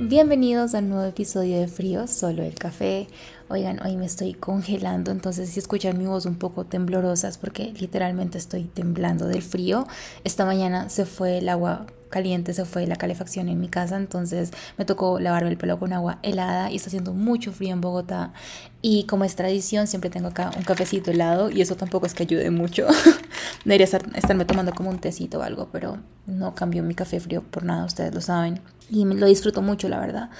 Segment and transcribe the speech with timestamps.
[0.00, 3.08] Bienvenidos al nuevo episodio de Frío, solo el café.
[3.48, 7.72] Oigan, hoy me estoy congelando, entonces si escuchan mi voz un poco temblorosa es porque
[7.80, 9.88] literalmente estoy temblando del frío.
[10.22, 14.50] Esta mañana se fue el agua caliente, se fue la calefacción en mi casa, entonces
[14.76, 18.32] me tocó lavarme el pelo con agua helada y está haciendo mucho frío en Bogotá.
[18.80, 22.22] Y como es tradición, siempre tengo acá un cafecito helado y eso tampoco es que
[22.22, 22.86] ayude mucho.
[23.64, 27.42] Debería estar, estarme tomando como un tecito o algo, pero no cambio mi café frío
[27.42, 30.30] por nada, ustedes lo saben y lo disfruto mucho, la verdad.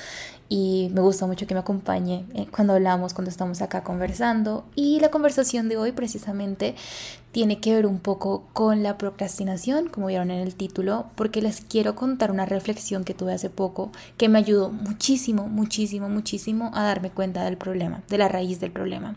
[0.49, 4.65] Y me gusta mucho que me acompañe eh, cuando hablamos, cuando estamos acá conversando.
[4.75, 6.75] Y la conversación de hoy precisamente
[7.33, 11.61] tiene que ver un poco con la procrastinación, como vieron en el título, porque les
[11.61, 16.85] quiero contar una reflexión que tuve hace poco que me ayudó muchísimo, muchísimo, muchísimo a
[16.85, 19.17] darme cuenta del problema, de la raíz del problema.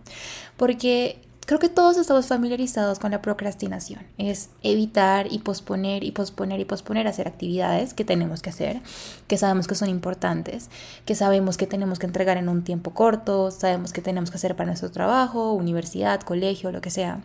[0.58, 4.02] Porque Creo que todos estamos familiarizados con la procrastinación.
[4.18, 8.82] Es evitar y posponer y posponer y posponer hacer actividades que tenemos que hacer,
[9.28, 10.70] que sabemos que son importantes,
[11.06, 14.56] que sabemos que tenemos que entregar en un tiempo corto, sabemos que tenemos que hacer
[14.56, 17.22] para nuestro trabajo, universidad, colegio, lo que sea.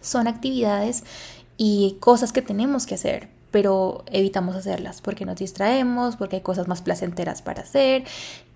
[0.00, 1.04] Son actividades
[1.56, 6.68] y cosas que tenemos que hacer, pero evitamos hacerlas porque nos distraemos, porque hay cosas
[6.68, 8.04] más placenteras para hacer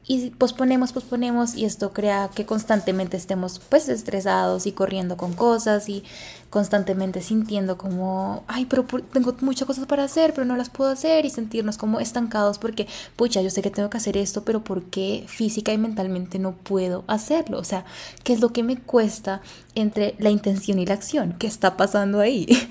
[0.07, 5.89] y posponemos, posponemos y esto crea que constantemente estemos pues estresados y corriendo con cosas
[5.89, 6.05] y
[6.51, 11.25] constantemente sintiendo como, ay, pero tengo muchas cosas para hacer, pero no las puedo hacer
[11.25, 14.85] y sentirnos como estancados porque, pucha, yo sé que tengo que hacer esto, pero ¿por
[14.85, 17.59] qué física y mentalmente no puedo hacerlo?
[17.59, 17.87] O sea,
[18.25, 19.41] ¿qué es lo que me cuesta
[19.75, 21.35] entre la intención y la acción?
[21.39, 22.47] ¿Qué está pasando ahí?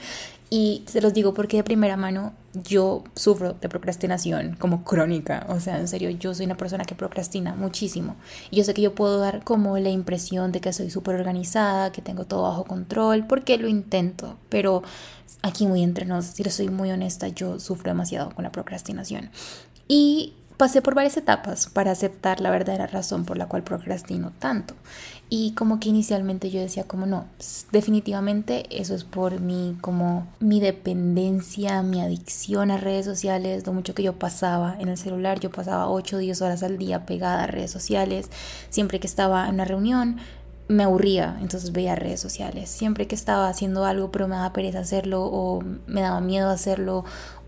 [0.50, 5.46] Y se los digo porque de primera mano yo sufro de procrastinación como crónica.
[5.50, 8.16] O sea, en serio, yo soy una persona que procrastina muchísimo.
[8.52, 11.92] Y yo sé que yo puedo dar como la impresión de que soy súper organizada,
[11.92, 14.38] que tengo todo bajo control, porque lo intento.
[14.50, 14.84] Pero
[15.42, 19.32] aquí muy entre nos, si soy muy honesta, yo sufro demasiado con la procrastinación.
[19.88, 20.34] Y
[20.64, 24.76] pasé por varias etapas para aceptar la verdadera razón por la cual procrastino tanto.
[25.28, 27.26] Y como que inicialmente yo decía como no,
[27.74, 33.94] definitivamente eso es por mi como mi dependencia, mi adicción a redes sociales, lo mucho
[33.94, 37.44] que yo pasaba en el celular, yo pasaba 8 o 10 horas al día pegada
[37.44, 38.30] a redes sociales,
[38.70, 40.22] siempre que estaba en una reunión
[40.70, 42.70] me aburría, entonces veía redes sociales.
[42.70, 47.04] Siempre que estaba haciendo algo pero me daba pereza hacerlo o me daba miedo hacerlo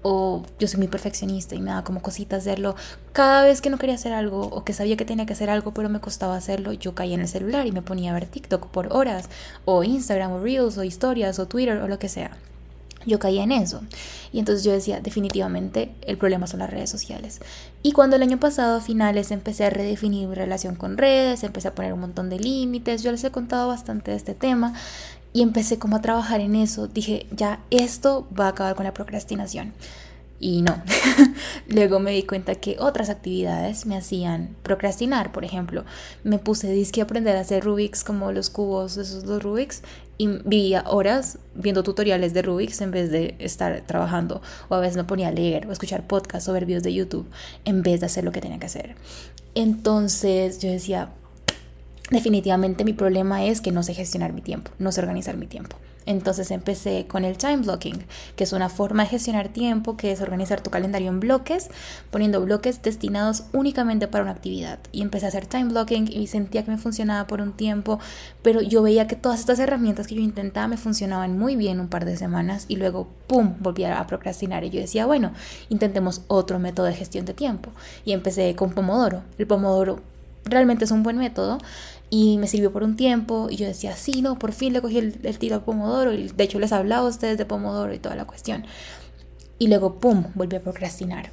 [0.08, 2.76] o yo soy muy perfeccionista y me daba como cosita hacerlo.
[3.12, 5.74] Cada vez que no quería hacer algo o que sabía que tenía que hacer algo
[5.74, 8.68] pero me costaba hacerlo, yo caía en el celular y me ponía a ver TikTok
[8.68, 9.30] por horas
[9.66, 12.38] o Instagram o Reels o historias o Twitter o lo que sea.
[13.08, 13.82] Yo caía en eso.
[14.32, 17.40] Y entonces yo decía, definitivamente el problema son las redes sociales.
[17.84, 21.68] Y cuando el año pasado a finales empecé a redefinir mi relación con redes, empecé
[21.68, 24.74] a poner un montón de límites, yo les he contado bastante de este tema,
[25.36, 26.88] y empecé como a trabajar en eso.
[26.88, 29.74] Dije, ya, esto va a acabar con la procrastinación.
[30.40, 30.82] Y no.
[31.68, 35.34] Luego me di cuenta que otras actividades me hacían procrastinar.
[35.34, 35.84] Por ejemplo,
[36.24, 39.82] me puse disque a aprender a hacer Rubik's como los cubos, esos dos Rubik's,
[40.18, 44.42] y vivía horas viendo tutoriales de Rubik's en vez de estar trabajando.
[44.70, 47.30] O a veces me ponía a leer o escuchar podcasts o ver videos de YouTube
[47.66, 48.96] en vez de hacer lo que tenía que hacer.
[49.54, 51.10] Entonces yo decía,
[52.10, 55.78] definitivamente mi problema es que no sé gestionar mi tiempo, no sé organizar mi tiempo.
[56.06, 58.06] Entonces empecé con el time blocking,
[58.36, 61.70] que es una forma de gestionar tiempo, que es organizar tu calendario en bloques,
[62.12, 64.80] poniendo bloques destinados únicamente para una actividad.
[64.92, 68.00] Y empecé a hacer time blocking y sentía que me funcionaba por un tiempo,
[68.44, 71.88] pero yo veía que todas estas herramientas que yo intentaba me funcionaban muy bien un
[71.88, 74.64] par de semanas y luego, ¡pum!, volvía a procrastinar.
[74.64, 75.32] Y yo decía, bueno,
[75.70, 77.72] intentemos otro método de gestión de tiempo.
[78.06, 79.24] Y empecé con Pomodoro.
[79.40, 80.02] El Pomodoro
[80.46, 81.58] realmente es un buen método
[82.10, 84.98] y me sirvió por un tiempo y yo decía, sí, no, por fin le cogí
[84.98, 88.16] el, tiro a Pomodoro y de hecho les hablaba a ustedes de Pomodoro y toda
[88.16, 88.66] la cuestión.
[89.58, 91.32] Y luego, ¡pum!, volví a procrastinar.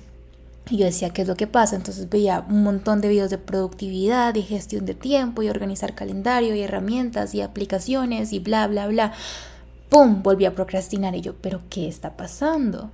[0.71, 1.77] Y yo decía, ¿qué es lo que pasa?
[1.77, 6.55] Entonces veía un montón de videos de productividad y gestión de tiempo y organizar calendario
[6.55, 9.13] y herramientas y aplicaciones y bla, bla, bla.
[9.89, 10.23] ¡Pum!
[10.23, 12.91] Volví a procrastinar y yo, ¿pero qué está pasando?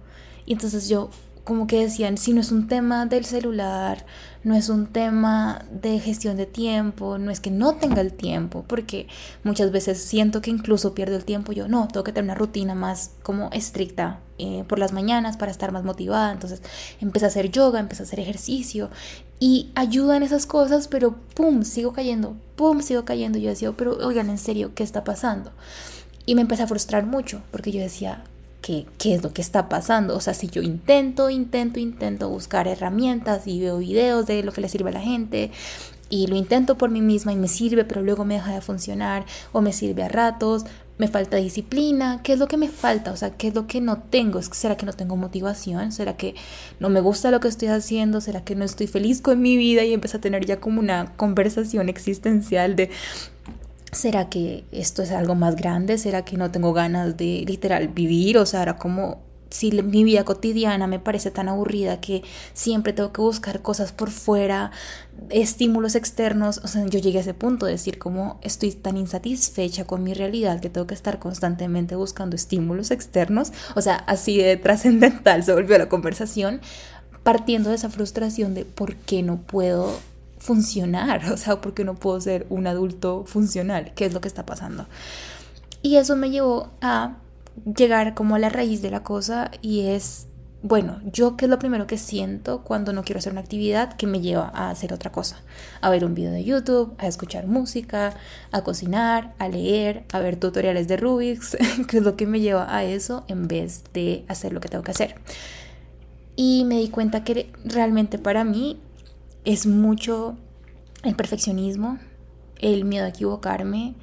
[0.46, 1.10] Y entonces yo
[1.48, 4.04] como que decían, si no es un tema del celular,
[4.44, 8.66] no es un tema de gestión de tiempo, no es que no tenga el tiempo,
[8.68, 9.06] porque
[9.44, 12.74] muchas veces siento que incluso pierdo el tiempo, yo no, tengo que tener una rutina
[12.74, 16.60] más como estricta eh, por las mañanas para estar más motivada, entonces
[17.00, 18.90] empecé a hacer yoga, empecé a hacer ejercicio
[19.40, 24.28] y ayudan esas cosas, pero pum, sigo cayendo, pum, sigo cayendo, yo decía, pero oigan,
[24.28, 25.52] en serio, ¿qué está pasando?
[26.26, 28.22] Y me empecé a frustrar mucho, porque yo decía,
[28.98, 30.16] qué, es lo que está pasando.
[30.16, 34.60] O sea, si yo intento, intento, intento buscar herramientas y veo videos de lo que
[34.60, 35.50] le sirve a la gente
[36.10, 39.24] y lo intento por mí misma y me sirve, pero luego me deja de funcionar
[39.52, 40.64] o me sirve a ratos,
[40.96, 43.12] me falta disciplina, ¿qué es lo que me falta?
[43.12, 44.42] O sea, ¿qué es lo que no tengo?
[44.42, 45.92] ¿Será que no tengo motivación?
[45.92, 46.34] ¿Será que
[46.80, 48.20] no me gusta lo que estoy haciendo?
[48.20, 49.84] ¿Será que no estoy feliz con mi vida?
[49.84, 52.90] Y empiezo a tener ya como una conversación existencial de,
[53.92, 55.98] ¿será que esto es algo más grande?
[55.98, 58.38] ¿Será que no tengo ganas de literal vivir?
[58.38, 63.12] O sea, era como si mi vida cotidiana me parece tan aburrida que siempre tengo
[63.12, 64.70] que buscar cosas por fuera,
[65.30, 69.84] estímulos externos, o sea, yo llegué a ese punto de decir como estoy tan insatisfecha
[69.84, 74.56] con mi realidad que tengo que estar constantemente buscando estímulos externos, o sea, así de
[74.58, 76.60] trascendental se volvió la conversación,
[77.22, 79.98] partiendo de esa frustración de por qué no puedo
[80.38, 84.28] funcionar, o sea, por qué no puedo ser un adulto funcional, qué es lo que
[84.28, 84.86] está pasando.
[85.82, 87.16] Y eso me llevó a
[87.64, 90.26] llegar como a la raíz de la cosa y es,
[90.62, 94.06] bueno, yo qué es lo primero que siento cuando no quiero hacer una actividad que
[94.06, 95.40] me lleva a hacer otra cosa,
[95.80, 98.14] a ver un video de YouTube, a escuchar música,
[98.50, 101.56] a cocinar, a leer, a ver tutoriales de Rubik's,
[101.88, 104.84] que es lo que me lleva a eso en vez de hacer lo que tengo
[104.84, 105.14] que hacer.
[106.34, 108.80] Y me di cuenta que realmente para mí
[109.48, 110.36] es mucho
[111.04, 111.98] el perfeccionismo,
[112.58, 113.94] el miedo a equivocarme,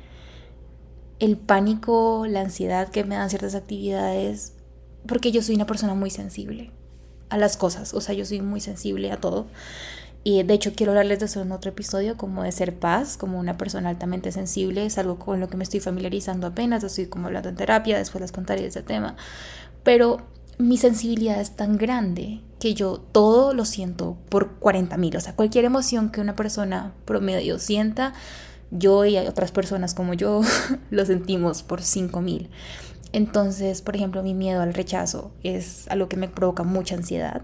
[1.19, 4.53] el pánico, la ansiedad que me dan ciertas actividades,
[5.07, 6.71] porque yo soy una persona muy sensible
[7.29, 9.45] a las cosas, o sea, yo soy muy sensible a todo.
[10.23, 13.37] Y de hecho quiero hablarles de eso en otro episodio, como de ser paz, como
[13.37, 17.27] una persona altamente sensible, es algo con lo que me estoy familiarizando apenas, estoy como
[17.27, 19.15] hablando en terapia, después les contaré ese tema.
[19.83, 20.25] Pero
[20.57, 25.35] mi sensibilidad es tan grande que yo todo lo siento por 40 mil, o sea,
[25.35, 28.13] cualquier emoción que una persona promedio sienta,
[28.71, 30.41] yo y otras personas como yo
[30.89, 32.49] lo sentimos por 5000.
[33.13, 37.43] Entonces, por ejemplo, mi miedo al rechazo es algo que me provoca mucha ansiedad.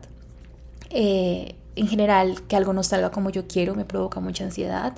[0.90, 4.94] Eh, en general, que algo no salga como yo quiero me provoca mucha ansiedad.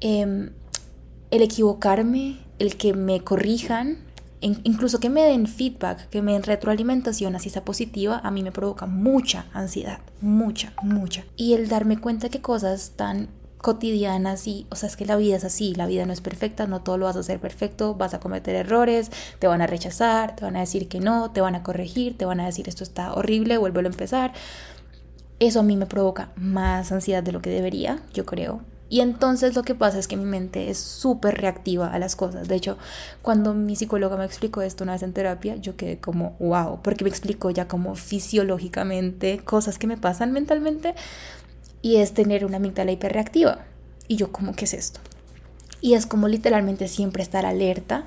[0.00, 0.50] Em,
[1.30, 3.98] el equivocarme, el que me corrijan,
[4.46, 8.52] incluso que me den feedback, que me den retroalimentación así sea positiva, a mí me
[8.52, 11.24] provoca mucha ansiedad, mucha, mucha.
[11.36, 13.28] Y el darme cuenta que cosas tan
[13.58, 16.66] cotidianas y, o sea, es que la vida es así, la vida no es perfecta,
[16.66, 20.36] no todo lo vas a hacer perfecto, vas a cometer errores, te van a rechazar,
[20.36, 22.84] te van a decir que no, te van a corregir, te van a decir esto
[22.84, 24.32] está horrible, vuélvelo a empezar.
[25.38, 28.60] Eso a mí me provoca más ansiedad de lo que debería, yo creo.
[28.88, 32.46] Y entonces lo que pasa es que mi mente es súper reactiva a las cosas.
[32.46, 32.78] De hecho,
[33.20, 37.02] cuando mi psicóloga me explicó esto una vez en terapia, yo quedé como, wow, porque
[37.02, 40.94] me explicó ya como fisiológicamente cosas que me pasan mentalmente
[41.82, 43.64] y es tener una amígdala hiperreactiva.
[44.06, 45.00] Y yo, ¿cómo que es esto?
[45.80, 48.04] Y es como literalmente siempre estar alerta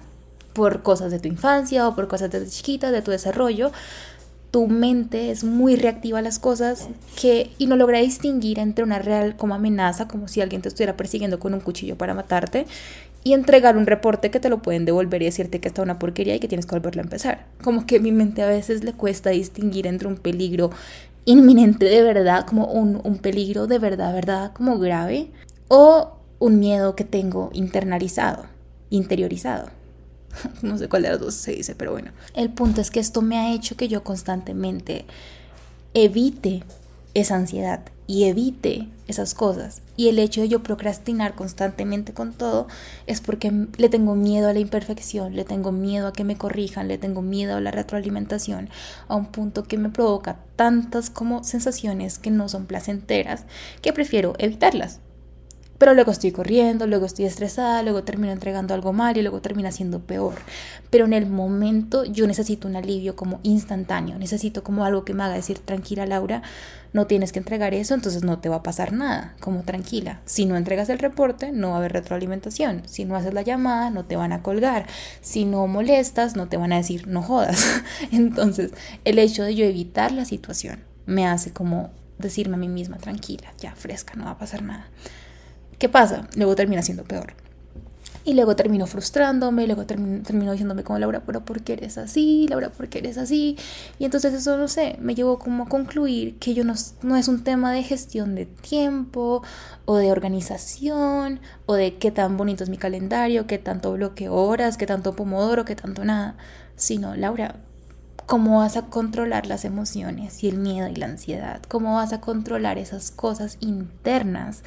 [0.54, 3.72] por cosas de tu infancia o por cosas de chiquita, de tu desarrollo.
[4.52, 9.00] Tu mente es muy reactiva a las cosas que, y no logra distinguir entre una
[9.00, 12.66] real como amenaza, como si alguien te estuviera persiguiendo con un cuchillo para matarte,
[13.24, 16.36] y entregar un reporte que te lo pueden devolver y decirte que está una porquería
[16.36, 17.46] y que tienes que volverlo a empezar.
[17.62, 20.72] Como que mi mente a veces le cuesta distinguir entre un peligro
[21.26, 25.30] inminente de verdad, como un, un peligro de verdad, verdad, como grave,
[25.68, 28.46] o un miedo que tengo internalizado,
[28.90, 29.79] interiorizado.
[30.62, 32.12] No sé cuál de los dos se dice, pero bueno.
[32.34, 35.06] El punto es que esto me ha hecho que yo constantemente
[35.94, 36.64] evite
[37.14, 39.82] esa ansiedad y evite esas cosas.
[39.96, 42.68] Y el hecho de yo procrastinar constantemente con todo
[43.06, 46.88] es porque le tengo miedo a la imperfección, le tengo miedo a que me corrijan,
[46.88, 48.70] le tengo miedo a la retroalimentación,
[49.08, 53.46] a un punto que me provoca tantas como sensaciones que no son placenteras
[53.82, 55.02] que prefiero evitarlas.
[55.80, 59.72] Pero luego estoy corriendo, luego estoy estresada, luego termino entregando algo mal y luego termina
[59.72, 60.36] siendo peor.
[60.90, 65.24] Pero en el momento yo necesito un alivio como instantáneo, necesito como algo que me
[65.24, 66.44] haga decir, tranquila Laura,
[66.92, 70.20] no tienes que entregar eso, entonces no te va a pasar nada, como tranquila.
[70.26, 72.82] Si no entregas el reporte, no va a haber retroalimentación.
[72.86, 74.86] Si no haces la llamada, no te van a colgar.
[75.22, 77.82] Si no molestas, no te van a decir, no jodas.
[78.12, 78.72] Entonces,
[79.06, 83.54] el hecho de yo evitar la situación me hace como decirme a mí misma, tranquila,
[83.60, 84.88] ya fresca, no va a pasar nada.
[85.80, 86.28] ¿Qué pasa?
[86.36, 87.34] Luego termina siendo peor.
[88.26, 92.48] Y luego termino frustrándome, luego termino, diciéndome como Laura, pero ¿por qué eres así?
[92.50, 93.58] Laura, ¿por qué eres así?
[93.98, 97.30] Y entonces eso, no sé, me llevó como a concluir que yo no, no es
[97.30, 99.42] un tema de gestión de tiempo
[99.86, 104.76] o de organización o de qué tan bonito es mi calendario, qué tanto bloqueo horas,
[104.76, 106.36] qué tanto pomodoro, qué tanto nada,
[106.76, 107.56] sino Laura,
[108.26, 111.62] ¿cómo vas a controlar las emociones y el miedo y la ansiedad?
[111.70, 114.62] ¿Cómo vas a controlar esas cosas internas?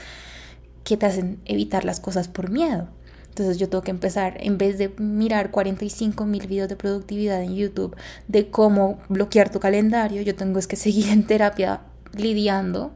[0.85, 2.89] Que te hacen evitar las cosas por miedo.
[3.29, 7.55] Entonces yo tengo que empezar, en vez de mirar 45 mil videos de productividad en
[7.55, 7.97] YouTube
[8.29, 11.81] de cómo bloquear tu calendario, yo tengo que seguir en terapia
[12.15, 12.93] lidiando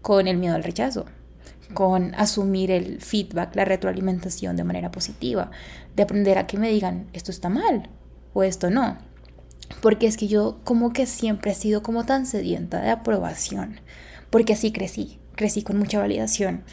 [0.00, 1.04] con el miedo al rechazo,
[1.74, 5.50] con asumir el feedback, la retroalimentación de manera positiva,
[5.94, 7.90] de aprender a que me digan esto está mal
[8.32, 8.96] o esto no.
[9.82, 13.80] Porque es que yo como que siempre he sido como tan sedienta de aprobación,
[14.30, 16.64] porque así crecí, crecí con mucha validación.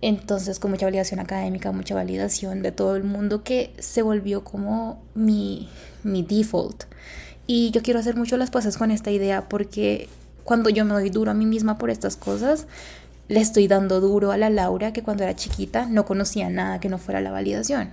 [0.00, 5.02] Entonces con mucha validación académica, mucha validación de todo el mundo que se volvió como
[5.14, 5.68] mi,
[6.04, 6.84] mi default.
[7.46, 10.08] Y yo quiero hacer mucho las cosas con esta idea porque
[10.44, 12.66] cuando yo me doy duro a mí misma por estas cosas,
[13.28, 16.88] le estoy dando duro a la Laura que cuando era chiquita no conocía nada que
[16.88, 17.90] no fuera la validación.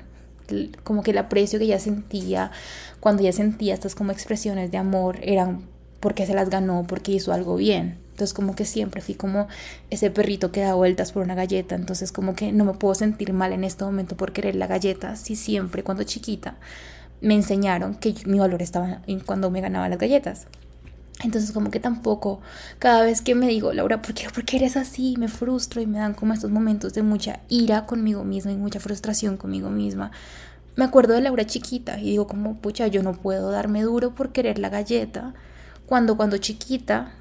[0.83, 2.51] Como que el aprecio que ella sentía,
[2.99, 5.63] cuando ella sentía estas como expresiones de amor, eran
[5.99, 7.97] porque se las ganó, porque hizo algo bien.
[8.15, 9.49] Entonces como que siempre fui como
[9.89, 11.75] ese perrito que da vueltas por una galleta.
[11.75, 15.17] Entonces como que no me puedo sentir mal en este momento por querer la galleta.
[15.17, 16.55] Si siempre cuando chiquita
[17.19, 20.47] me enseñaron que mi valor estaba en cuando me ganaba las galletas.
[21.25, 22.39] Entonces como que tampoco,
[22.79, 25.15] cada vez que me digo, Laura, ¿por qué, ¿por qué eres así?
[25.17, 28.79] Me frustro y me dan como estos momentos de mucha ira conmigo misma y mucha
[28.79, 30.11] frustración conmigo misma.
[30.77, 34.31] Me acuerdo de Laura chiquita y digo como, pucha, yo no puedo darme duro por
[34.31, 35.33] querer la galleta,
[35.85, 37.11] cuando cuando chiquita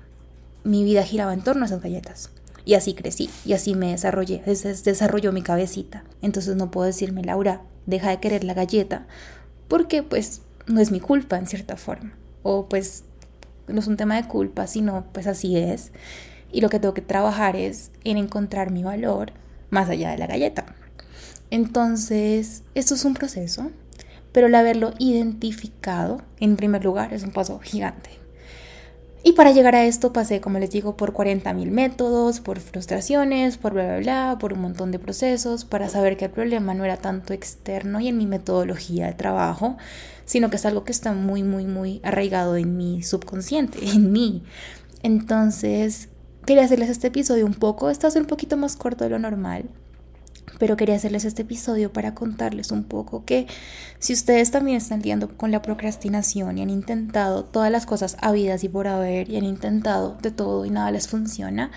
[0.65, 2.31] mi vida giraba en torno a esas galletas.
[2.65, 6.03] Y así crecí, y así me desarrollé, desarrolló mi cabecita.
[6.23, 9.07] Entonces no puedo decirme, Laura, deja de querer la galleta,
[9.69, 12.15] porque pues no es mi culpa en cierta forma.
[12.43, 13.05] O pues
[13.69, 15.93] no es un tema de culpa, sino pues así es.
[16.53, 19.33] Y lo que tengo que trabajar es en encontrar mi valor
[19.71, 20.65] más allá de la galleta.
[21.51, 23.71] Entonces, esto es un proceso,
[24.33, 28.11] pero el haberlo identificado en primer lugar es un paso gigante.
[29.27, 33.73] Y para llegar a esto pasé, como les digo, por 40.000 métodos, por frustraciones, por
[33.73, 36.99] bla, bla, bla, por un montón de procesos, para saber que el problema no era
[36.99, 39.79] tanto externo y en mi metodología de trabajo,
[40.27, 44.43] sino que es algo que está muy, muy, muy arraigado en mi subconsciente, en mí.
[45.03, 46.11] Entonces,
[46.45, 49.71] quería hacerles este episodio un poco, este es un poquito más corto de lo normal,
[50.59, 53.47] pero quería hacerles este episodio para contarles un poco que
[53.99, 58.65] si ustedes también están lidiando con la procrastinación y han intentado todas las cosas habidas
[58.65, 61.71] y por haber y han intentado de todo y nada les funciona,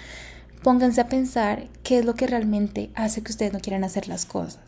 [0.63, 4.25] pónganse a pensar qué es lo que realmente hace que ustedes no quieran hacer las
[4.25, 4.62] cosas.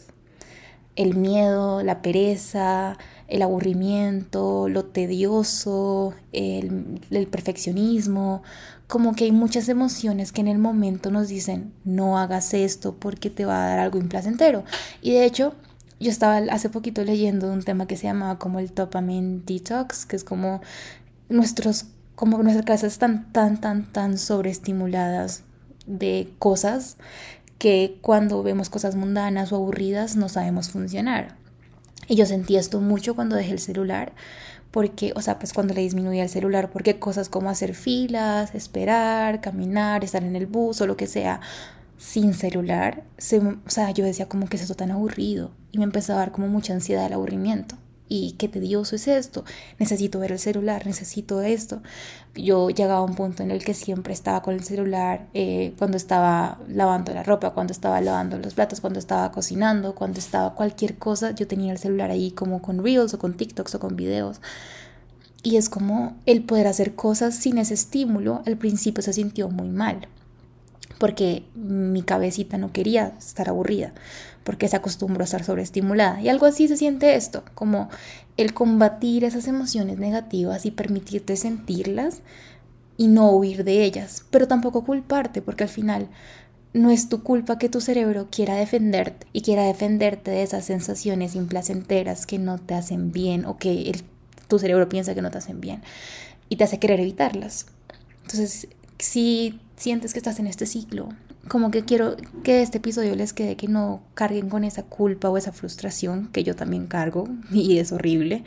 [0.95, 8.43] El miedo, la pereza, el aburrimiento, lo tedioso, el, el perfeccionismo,
[8.89, 13.29] como que hay muchas emociones que en el momento nos dicen, no hagas esto porque
[13.29, 14.63] te va a dar algo implacentero.
[15.03, 15.53] Y de hecho,
[15.99, 20.15] yo estaba hace poquito leyendo un tema que se llamaba como el dopamine detox, que
[20.15, 20.61] es como
[21.29, 25.43] nuestros como nuestras cabezas están tan tan tan sobreestimuladas
[25.85, 26.97] de cosas
[27.59, 31.35] que cuando vemos cosas mundanas o aburridas no sabemos funcionar.
[32.07, 34.13] Y yo sentí esto mucho cuando dejé el celular,
[34.71, 39.41] porque, o sea, pues cuando le disminuía el celular, porque cosas como hacer filas, esperar,
[39.41, 41.41] caminar, estar en el bus o lo que sea,
[41.97, 45.83] sin celular, se, o sea, yo decía como que es eso tan aburrido y me
[45.83, 47.75] empezó a dar como mucha ansiedad el aburrimiento
[48.09, 49.45] y qué tedioso es esto,
[49.77, 51.81] necesito ver el celular, necesito esto.
[52.35, 55.95] Yo llegaba a un punto en el que siempre estaba con el celular eh, cuando
[55.95, 60.97] estaba lavando la ropa, cuando estaba lavando los platos, cuando estaba cocinando, cuando estaba cualquier
[60.97, 64.41] cosa, yo tenía el celular ahí como con reels o con TikToks o con videos.
[65.43, 69.69] Y es como el poder hacer cosas sin ese estímulo, al principio se sintió muy
[69.69, 70.07] mal,
[70.97, 73.93] porque mi cabecita no quería estar aburrida
[74.43, 76.21] porque se acostumbró a estar sobreestimulada.
[76.21, 77.89] Y algo así se siente esto, como
[78.37, 82.21] el combatir esas emociones negativas y permitirte sentirlas
[82.97, 86.09] y no huir de ellas, pero tampoco culparte, porque al final
[86.73, 91.35] no es tu culpa que tu cerebro quiera defenderte y quiera defenderte de esas sensaciones
[91.35, 93.91] implacenteras que no te hacen bien o que
[94.47, 95.81] tu cerebro piensa que no te hacen bien
[96.49, 97.67] y te hace querer evitarlas.
[98.23, 98.67] Entonces,
[98.99, 101.09] si sientes que estás en este ciclo
[101.47, 105.37] como que quiero que este episodio les quede que no carguen con esa culpa o
[105.37, 108.43] esa frustración que yo también cargo y es horrible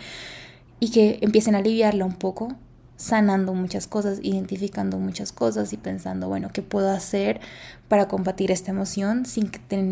[0.80, 2.54] y que empiecen a aliviarla un poco
[3.02, 7.40] sanando muchas cosas, identificando muchas cosas y pensando, bueno, ¿qué puedo hacer
[7.88, 9.50] para combatir esta emoción sin,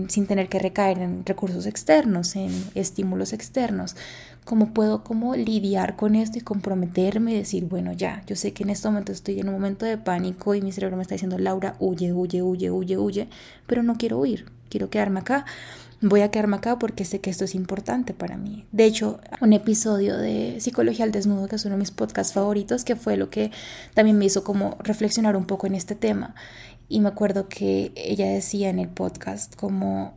[0.08, 3.96] sin tener que recaer en recursos externos, en estímulos externos?
[4.44, 8.62] ¿Cómo puedo como lidiar con esto y comprometerme y decir, bueno, ya, yo sé que
[8.62, 11.36] en este momento estoy en un momento de pánico y mi cerebro me está diciendo,
[11.36, 13.28] Laura, huye, huye, huye, huye, huye,
[13.66, 15.46] pero no quiero huir, quiero quedarme acá
[16.00, 18.64] voy a quedarme acá porque sé que esto es importante para mí.
[18.72, 22.84] De hecho, un episodio de Psicología al Desnudo, que es uno de mis podcasts favoritos,
[22.84, 23.50] que fue lo que
[23.94, 26.34] también me hizo como reflexionar un poco en este tema.
[26.88, 30.14] Y me acuerdo que ella decía en el podcast como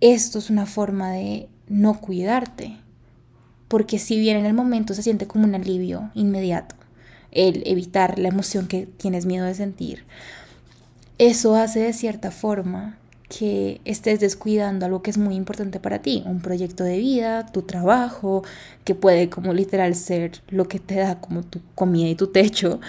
[0.00, 2.76] esto es una forma de no cuidarte,
[3.68, 6.76] porque si bien en el momento se siente como un alivio inmediato,
[7.32, 10.04] el evitar la emoción que tienes miedo de sentir,
[11.18, 12.98] eso hace de cierta forma
[13.28, 17.62] que estés descuidando algo que es muy importante para ti, un proyecto de vida, tu
[17.62, 18.42] trabajo,
[18.84, 22.80] que puede como literal ser lo que te da como tu comida y tu techo,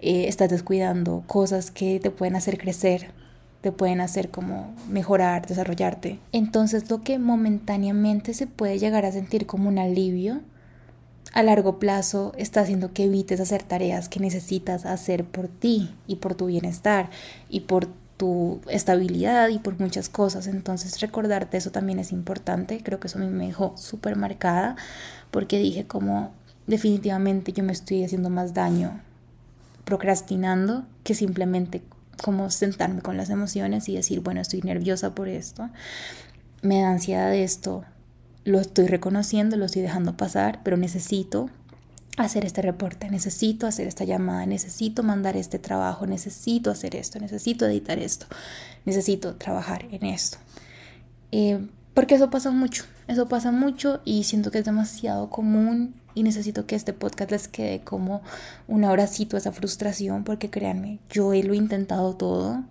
[0.00, 3.12] eh, estás descuidando cosas que te pueden hacer crecer,
[3.60, 6.18] te pueden hacer como mejorar, desarrollarte.
[6.32, 10.42] Entonces lo que momentáneamente se puede llegar a sentir como un alivio,
[11.32, 16.16] a largo plazo está haciendo que evites hacer tareas que necesitas hacer por ti y
[16.16, 17.10] por tu bienestar
[17.48, 20.46] y por tu estabilidad y por muchas cosas.
[20.46, 22.80] Entonces recordarte eso también es importante.
[22.82, 24.76] Creo que eso a mí me dejó súper marcada
[25.30, 26.32] porque dije como
[26.66, 29.00] definitivamente yo me estoy haciendo más daño
[29.84, 31.82] procrastinando que simplemente
[32.22, 35.68] como sentarme con las emociones y decir, bueno, estoy nerviosa por esto,
[36.62, 37.84] me da ansiedad de esto,
[38.44, 41.50] lo estoy reconociendo, lo estoy dejando pasar, pero necesito
[42.16, 47.66] hacer este reporte, necesito hacer esta llamada, necesito mandar este trabajo, necesito hacer esto, necesito
[47.66, 48.26] editar esto,
[48.84, 50.38] necesito trabajar en esto.
[51.32, 56.22] Eh, porque eso pasa mucho, eso pasa mucho y siento que es demasiado común y
[56.22, 58.22] necesito que este podcast les quede como
[58.68, 62.64] un abracito a esa frustración porque créanme, yo lo he intentado todo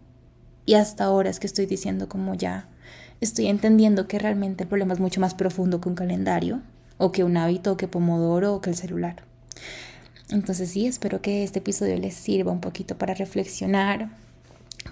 [0.66, 2.70] y hasta ahora es que estoy diciendo como ya
[3.20, 6.62] estoy entendiendo que realmente el problema es mucho más profundo que un calendario
[6.98, 9.33] o que un hábito o que Pomodoro o que el celular.
[10.30, 14.10] Entonces sí, espero que este episodio les sirva un poquito para reflexionar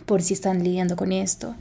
[0.06, 1.56] por si están lidiando con esto.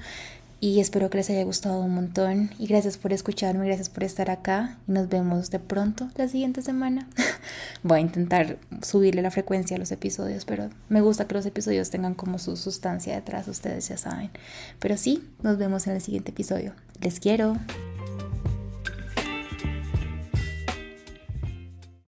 [0.62, 2.50] Y espero que les haya gustado un montón.
[2.58, 4.76] Y gracias por escucharme, gracias por estar acá.
[4.86, 7.08] Y nos vemos de pronto la siguiente semana.
[7.82, 11.88] Voy a intentar subirle la frecuencia a los episodios, pero me gusta que los episodios
[11.88, 14.30] tengan como su sustancia detrás, ustedes ya saben.
[14.80, 16.74] Pero sí, nos vemos en el siguiente episodio.
[17.00, 17.56] Les quiero.